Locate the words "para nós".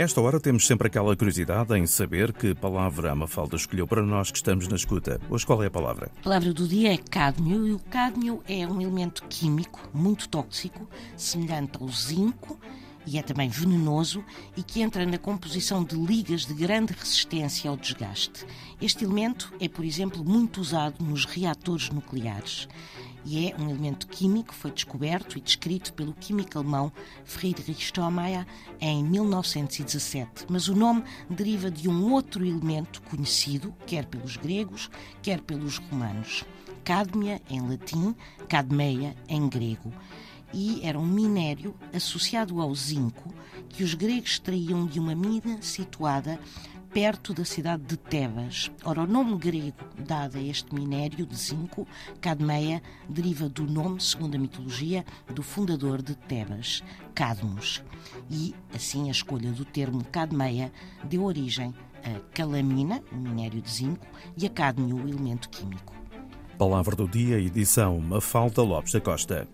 3.86-4.30